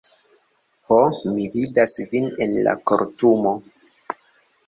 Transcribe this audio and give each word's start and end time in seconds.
Ho, 0.91 0.95
mi 1.33 1.43
vidas 1.57 1.93
vin 2.13 2.27
en 2.45 2.57
la 2.69 2.75
kortumo. 2.93 3.51